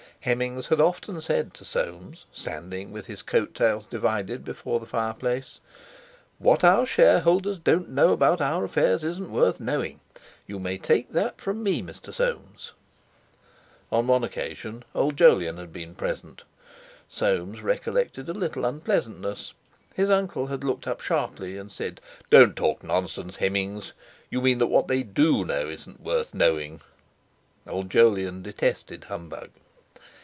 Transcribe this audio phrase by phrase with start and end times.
[0.23, 5.59] Hemmings had often said to Soames, standing with his coat tails divided before the fireplace:
[6.37, 9.99] "What our Shareholders don't know about our affairs isn't worth knowing.
[10.45, 12.13] You may take that from me, Mr.
[12.13, 12.71] Soames."
[13.91, 16.43] On one occasion, old Jolyon being present,
[17.09, 19.53] Soames recollected a little unpleasantness.
[19.95, 21.99] His uncle had looked up sharply and said:
[22.29, 23.93] "Don't talk nonsense, Hemmings!
[24.29, 26.81] You mean that what they do know isn't worth knowing!"
[27.65, 29.49] Old Jolyon detested humbug.